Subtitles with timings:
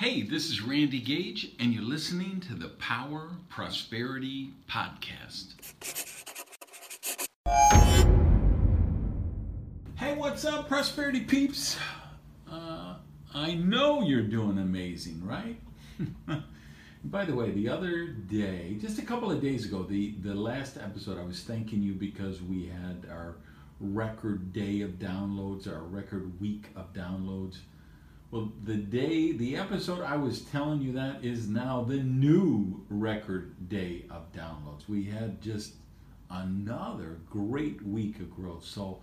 [0.00, 5.56] Hey, this is Randy Gage, and you're listening to the Power Prosperity Podcast.
[9.96, 11.76] Hey, what's up, Prosperity peeps?
[12.50, 12.94] Uh,
[13.34, 15.60] I know you're doing amazing, right?
[17.04, 20.78] By the way, the other day, just a couple of days ago, the, the last
[20.78, 23.36] episode, I was thanking you because we had our
[23.80, 27.58] record day of downloads, our record week of downloads.
[28.30, 33.68] Well, the day, the episode I was telling you that is now the new record
[33.68, 34.88] day of downloads.
[34.88, 35.74] We had just
[36.30, 38.64] another great week of growth.
[38.64, 39.00] So,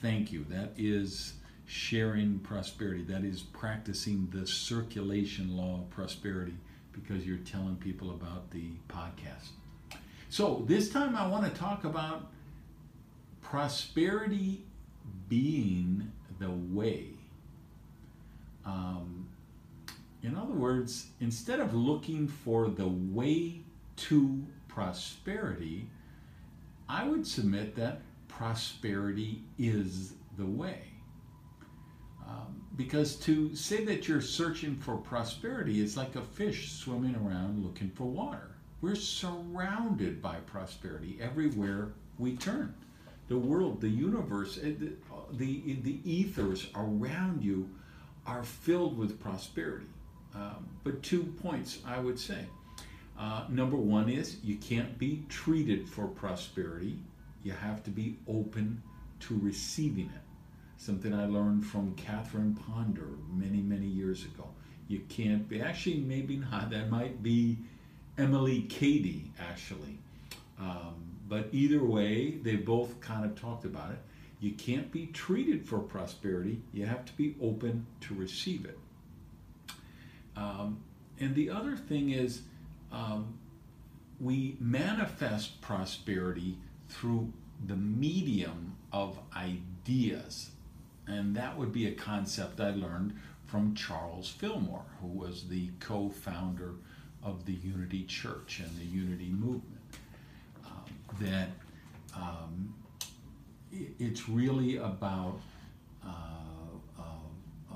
[0.00, 0.46] thank you.
[0.48, 1.34] That is
[1.66, 3.02] sharing prosperity.
[3.02, 6.56] That is practicing the circulation law of prosperity
[6.92, 9.50] because you're telling people about the podcast.
[10.30, 12.30] So, this time I want to talk about
[13.42, 14.64] prosperity
[15.28, 17.10] being the way
[18.64, 19.28] um,
[20.22, 23.62] in other words, instead of looking for the way
[23.96, 25.88] to prosperity,
[26.88, 30.84] I would submit that prosperity is the way.
[32.26, 37.64] Um, because to say that you're searching for prosperity is like a fish swimming around
[37.64, 38.52] looking for water.
[38.80, 42.74] We're surrounded by prosperity everywhere we turn.
[43.28, 44.92] The world, the universe, eh, the,
[45.32, 47.68] the, the ethers around you
[48.26, 49.86] are filled with prosperity.
[50.34, 52.46] Um, but two points I would say.
[53.18, 56.98] Uh, number one is you can't be treated for prosperity,
[57.44, 58.82] you have to be open
[59.20, 60.22] to receiving it.
[60.76, 64.48] Something I learned from Catherine Ponder many, many years ago.
[64.88, 67.58] You can't be, actually, maybe not, that might be
[68.18, 69.98] Emilie Cady, actually.
[70.58, 70.94] Um,
[71.28, 73.98] but either way, they both kind of talked about it.
[74.42, 78.76] You can't be treated for prosperity, you have to be open to receive it.
[80.36, 80.80] Um,
[81.20, 82.42] and the other thing is,
[82.90, 83.38] um,
[84.18, 86.58] we manifest prosperity
[86.88, 87.32] through
[87.64, 90.50] the medium of ideas.
[91.06, 93.14] And that would be a concept I learned
[93.46, 96.74] from Charles Fillmore, who was the co founder
[97.22, 99.78] of the Unity Church and the Unity Movement.
[100.66, 100.84] Um,
[101.20, 101.50] that
[102.16, 102.74] um,
[103.72, 105.40] it's really about
[106.04, 106.08] uh,
[106.98, 107.02] uh,
[107.70, 107.74] uh,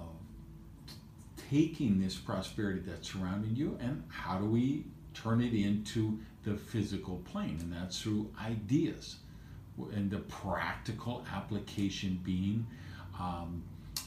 [1.50, 7.22] taking this prosperity that's surrounding you and how do we turn it into the physical
[7.30, 7.58] plane?
[7.60, 9.16] And that's through ideas.
[9.94, 12.66] And the practical application being
[13.18, 13.62] um,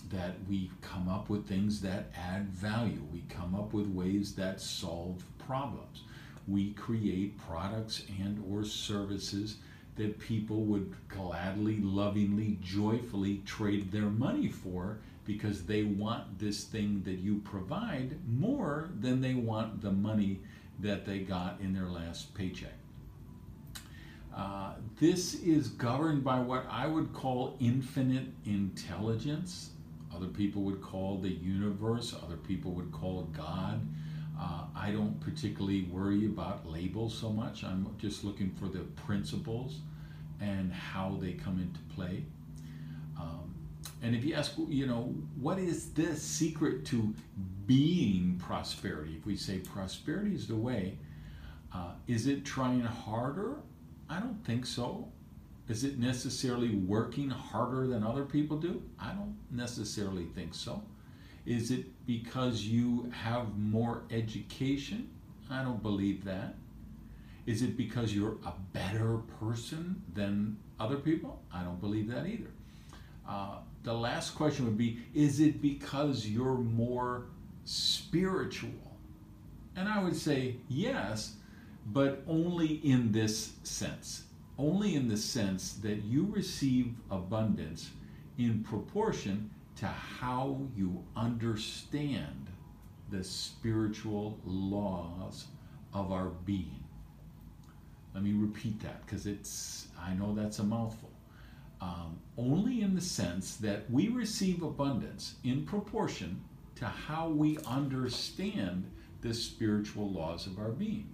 [0.09, 3.01] that we come up with things that add value.
[3.13, 6.01] We come up with ways that solve problems.
[6.47, 9.57] We create products and or services
[9.99, 17.03] that people would gladly, lovingly, joyfully trade their money for because they want this thing
[17.03, 20.39] that you provide more than they want the money
[20.79, 22.73] that they got in their last paycheck.
[24.33, 24.71] Uh,
[25.01, 29.71] this is governed by what I would call infinite intelligence.
[30.16, 33.85] Other people would call the universe, other people would call God.
[34.39, 37.66] Uh, I don't particularly worry about labels so much.
[37.66, 39.81] I'm just looking for the principles
[40.41, 42.23] and how they come into play.
[43.19, 43.53] Um,
[44.01, 47.13] and if you ask, you know, what is the secret to
[47.66, 49.16] being prosperity?
[49.17, 50.97] If we say prosperity is the way,
[51.73, 53.57] uh, is it trying harder?
[54.09, 55.07] I don't think so.
[55.67, 58.81] Is it necessarily working harder than other people do?
[58.99, 60.81] I don't necessarily think so.
[61.45, 65.09] Is it because you have more education?
[65.49, 66.55] I don't believe that.
[67.49, 71.41] Is it because you're a better person than other people?
[71.51, 72.51] I don't believe that either.
[73.28, 77.25] Uh, the last question would be Is it because you're more
[77.66, 78.69] spiritual?
[79.75, 81.37] And I would say yes,
[81.87, 84.25] but only in this sense.
[84.59, 87.90] Only in the sense that you receive abundance
[88.37, 92.45] in proportion to how you understand
[93.09, 95.45] the spiritual laws
[95.95, 96.84] of our being.
[98.19, 101.09] Let me repeat that because it's, I know that's a mouthful.
[101.79, 106.41] Um, only in the sense that we receive abundance in proportion
[106.75, 111.07] to how we understand the spiritual laws of our being.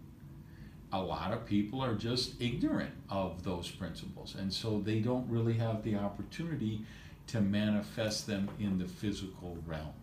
[0.93, 5.53] A lot of people are just ignorant of those principles, and so they don't really
[5.53, 6.81] have the opportunity
[7.27, 9.93] to manifest them in the physical realm.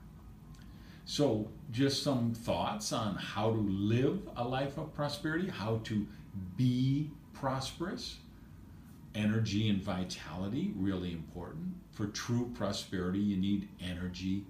[1.05, 6.07] So, just some thoughts on how to live a life of prosperity, how to
[6.57, 8.17] be prosperous.
[9.15, 11.75] Energy and vitality, really important.
[11.91, 14.45] For true prosperity, you need energy,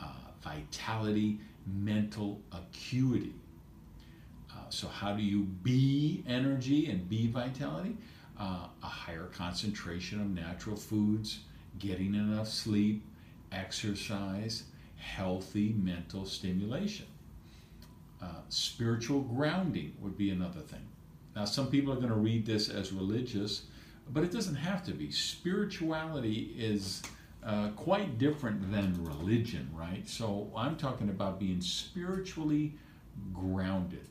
[0.00, 0.06] uh,
[0.42, 3.34] vitality, mental acuity.
[4.50, 7.96] Uh, so, how do you be energy and be vitality?
[8.38, 11.40] Uh, a higher concentration of natural foods,
[11.78, 13.04] getting enough sleep,
[13.52, 14.64] exercise,
[14.96, 17.06] healthy mental stimulation.
[18.20, 20.86] Uh, spiritual grounding would be another thing.
[21.36, 23.66] Now, some people are going to read this as religious,
[24.10, 25.10] but it doesn't have to be.
[25.10, 27.02] Spirituality is
[27.44, 30.08] uh, quite different than religion, right?
[30.08, 32.72] So I'm talking about being spiritually
[33.34, 34.06] grounded.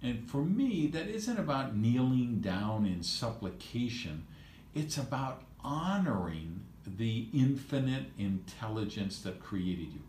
[0.00, 4.24] And for me, that isn't about kneeling down in supplication,
[4.72, 10.02] it's about honoring the infinite intelligence that created you,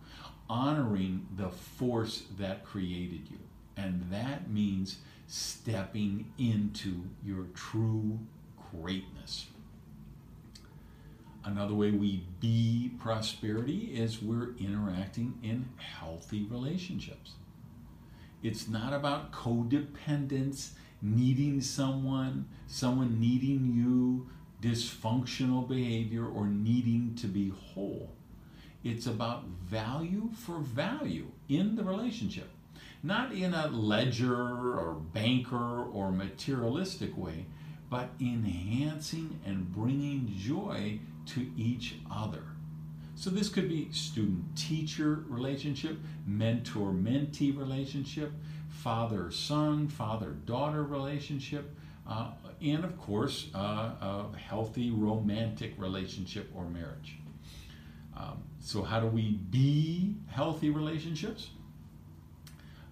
[0.48, 3.40] honoring the force that created you.
[3.78, 4.98] And that means
[5.28, 8.20] stepping into your true
[8.72, 9.48] greatness.
[11.44, 17.32] Another way we be prosperity is we're interacting in healthy relationships.
[18.44, 20.72] It's not about codependence,
[21.02, 24.30] needing someone, someone needing you,
[24.62, 28.12] dysfunctional behavior, or needing to be whole.
[28.84, 32.50] It's about value for value in the relationship,
[33.04, 37.46] not in a ledger or banker or materialistic way,
[37.90, 42.44] but enhancing and bringing joy to each other.
[43.16, 48.32] So this could be student teacher relationship, mentor mentee relationship,
[48.70, 51.76] father son, father daughter relationship,
[52.08, 52.32] uh,
[52.62, 53.60] and of course, uh,
[54.02, 57.18] a healthy romantic relationship or marriage.
[58.18, 61.50] Um, so, how do we be healthy relationships?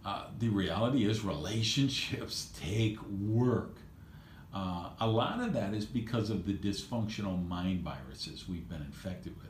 [0.06, 3.78] Uh, the reality is, relationships take work.
[4.54, 9.36] Uh, a lot of that is because of the dysfunctional mind viruses we've been infected
[9.38, 9.50] with.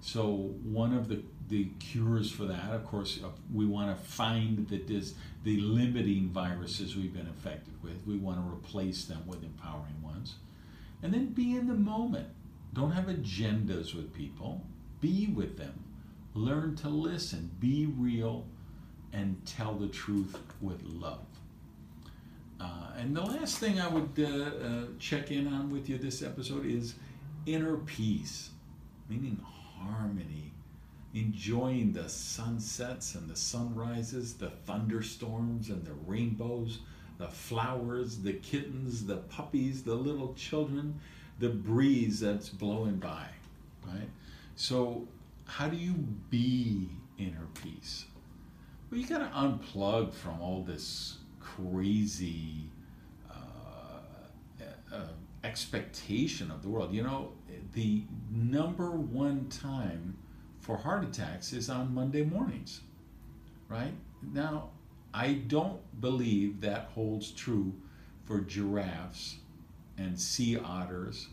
[0.00, 4.68] So one of the, the cures for that, of course, uh, we want to find
[4.68, 8.06] the dis, the limiting viruses we've been infected with.
[8.06, 10.36] We want to replace them with empowering ones,
[11.02, 12.28] and then be in the moment.
[12.74, 14.64] Don't have agendas with people.
[15.00, 15.84] Be with them.
[16.34, 17.50] Learn to listen.
[17.58, 18.46] Be real,
[19.12, 21.24] and tell the truth with love.
[22.60, 26.22] Uh, and the last thing I would uh, uh, check in on with you this
[26.22, 26.94] episode is
[27.46, 28.50] inner peace,
[29.08, 29.40] meaning
[29.78, 30.52] harmony,
[31.14, 36.80] enjoying the sunsets and the sunrises, the thunderstorms and the rainbows,
[37.18, 41.00] the flowers, the kittens, the puppies, the little children,
[41.38, 43.26] the breeze that's blowing by,
[43.86, 44.08] right?
[44.56, 45.06] So,
[45.46, 45.92] how do you
[46.30, 46.88] be
[47.18, 48.04] inner peace?
[48.90, 52.70] Well, you got to unplug from all this crazy
[53.30, 55.00] uh, uh,
[55.44, 56.94] expectation of the world.
[56.94, 57.32] You know,
[57.74, 60.16] the number one time
[60.60, 62.80] for heart attacks is on Monday mornings,
[63.68, 63.92] right?
[64.22, 64.70] Now,
[65.12, 67.74] I don't believe that holds true
[68.24, 69.36] for giraffes
[69.98, 71.28] and sea otters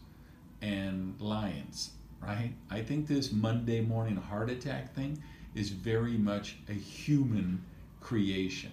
[0.62, 1.92] and lions,
[2.22, 2.52] right?
[2.70, 5.22] I think this Monday morning heart attack thing
[5.56, 7.64] is very much a human
[8.02, 8.72] creation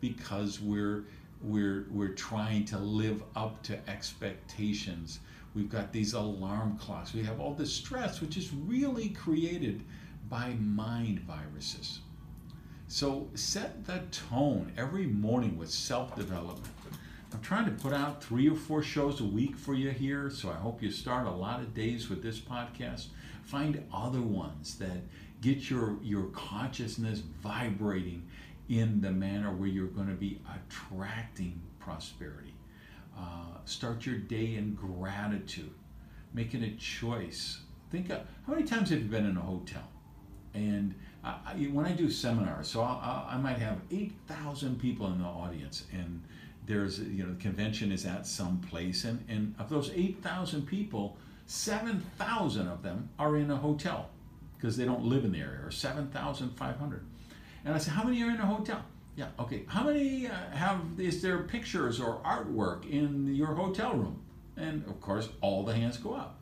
[0.00, 1.04] because we're
[1.42, 5.20] we're we're trying to live up to expectations.
[5.54, 7.14] We've got these alarm clocks.
[7.14, 9.82] We have all this stress, which is really created
[10.28, 12.00] by mind viruses.
[12.88, 16.66] So set the tone every morning with self-development.
[17.32, 20.50] I'm trying to put out three or four shows a week for you here, so
[20.50, 23.06] I hope you start a lot of days with this podcast.
[23.44, 25.02] Find other ones that
[25.40, 28.26] get your your consciousness vibrating
[28.68, 32.54] in the manner where you're going to be attracting prosperity.
[33.16, 35.72] Uh, start your day in gratitude,
[36.34, 37.60] making a choice.
[37.90, 39.88] Think of how many times have you been in a hotel?
[40.52, 45.24] And I, when I do seminars, so I'll, i might have 8,000 people in the
[45.24, 46.22] audience, and
[46.66, 51.16] there's, you know, the convention is at some place, and, and of those 8,000 people,
[51.46, 54.10] 7,000 of them are in a hotel
[54.56, 57.06] because they don't live in the area, or 7,500.
[57.64, 58.84] And I said, How many are in a hotel?
[59.16, 59.64] Yeah, okay.
[59.66, 64.22] How many uh, have, is there pictures or artwork in your hotel room?
[64.56, 66.38] And of course, all the hands go up.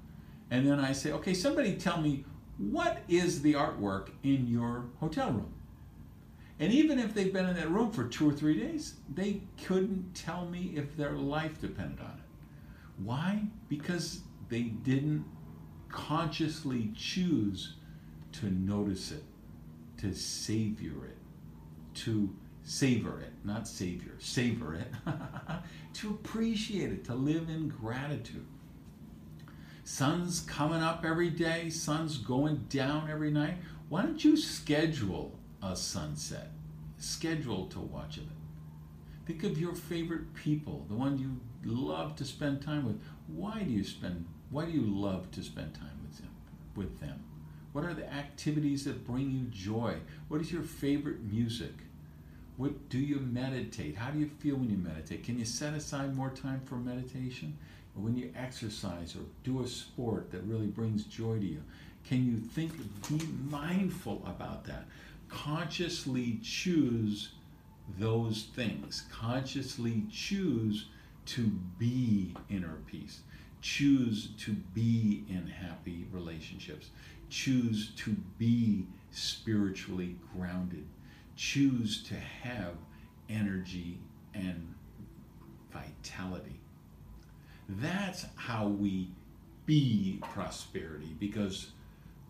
[0.50, 2.24] And then I say, Okay, somebody tell me,
[2.58, 5.52] what is the artwork in your hotel room?
[6.60, 10.14] And even if they've been in that room for two or three days, they couldn't
[10.14, 13.02] tell me if their life depended on it.
[13.02, 13.42] Why?
[13.68, 15.24] Because they didn't
[15.88, 17.74] consciously choose
[18.40, 19.24] to notice it,
[19.98, 21.18] to savor it,
[21.94, 24.88] to savor it, not savior, savor it,
[25.94, 28.46] to appreciate it, to live in gratitude.
[29.84, 33.58] Sun's coming up every day, sun's going down every night.
[33.88, 36.50] Why don't you schedule a sunset?
[36.96, 38.24] Schedule to watch it.
[39.26, 43.00] Think of your favorite people, the one you love to spend time with.
[43.26, 46.30] Why do you spend why do you love to spend time with them?
[46.76, 47.24] With them?
[47.74, 49.96] What are the activities that bring you joy?
[50.28, 51.72] What is your favorite music?
[52.56, 53.96] What do you meditate?
[53.96, 55.24] How do you feel when you meditate?
[55.24, 57.58] Can you set aside more time for meditation?
[57.96, 61.64] Or when you exercise or do a sport that really brings joy to you?
[62.04, 62.70] Can you think,
[63.08, 64.84] be mindful about that?
[65.28, 67.30] Consciously choose
[67.98, 69.02] those things.
[69.10, 70.86] Consciously choose
[71.26, 73.18] to be inner peace.
[73.62, 76.90] Choose to be in happy relationships.
[77.30, 80.86] Choose to be spiritually grounded.
[81.36, 82.74] Choose to have
[83.28, 83.98] energy
[84.34, 84.74] and
[85.72, 86.60] vitality.
[87.68, 89.08] That's how we
[89.66, 91.70] be prosperity because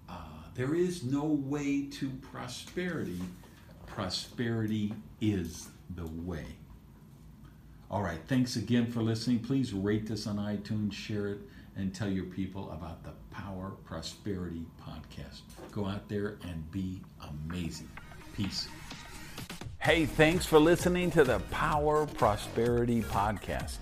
[0.08, 0.14] uh,
[0.54, 3.20] there is no way to prosperity.
[3.86, 6.46] Prosperity is the way.
[7.90, 9.40] All right, thanks again for listening.
[9.40, 11.38] Please rate this on iTunes, share it,
[11.76, 15.40] and tell your people about the Power Prosperity Podcast.
[15.72, 17.00] Go out there and be
[17.46, 17.88] amazing.
[18.34, 18.68] Peace.
[19.78, 23.76] Hey, thanks for listening to the Power Prosperity Podcast.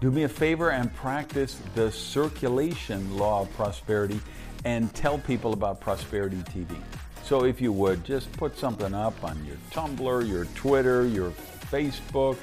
[0.00, 4.18] Do me a favor and practice the circulation law of prosperity
[4.64, 6.74] and tell people about Prosperity TV.
[7.22, 11.30] So, if you would, just put something up on your Tumblr, your Twitter, your
[11.70, 12.38] Facebook,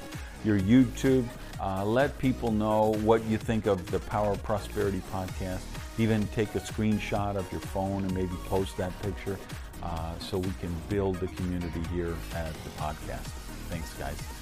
[0.46, 1.26] your YouTube.
[1.60, 5.62] Uh, let people know what you think of the Power Prosperity podcast.
[5.98, 9.38] Even take a screenshot of your phone and maybe post that picture
[9.84, 13.28] uh, so we can build the community here at the podcast.
[13.70, 14.37] Thanks, guys.